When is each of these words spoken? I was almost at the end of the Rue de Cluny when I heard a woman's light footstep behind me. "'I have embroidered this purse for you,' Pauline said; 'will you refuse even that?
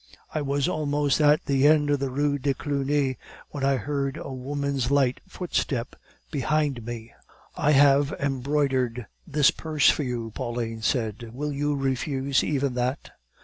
I 0.33 0.41
was 0.41 0.67
almost 0.67 1.21
at 1.21 1.45
the 1.45 1.67
end 1.67 1.91
of 1.91 1.99
the 1.99 2.09
Rue 2.09 2.39
de 2.39 2.55
Cluny 2.55 3.19
when 3.51 3.63
I 3.63 3.75
heard 3.75 4.17
a 4.17 4.33
woman's 4.33 4.89
light 4.89 5.21
footstep 5.27 5.95
behind 6.31 6.83
me. 6.83 7.13
"'I 7.55 7.71
have 7.73 8.11
embroidered 8.19 9.05
this 9.27 9.51
purse 9.51 9.91
for 9.91 10.01
you,' 10.01 10.31
Pauline 10.33 10.81
said; 10.81 11.29
'will 11.33 11.51
you 11.53 11.75
refuse 11.75 12.43
even 12.43 12.73
that? 12.73 13.11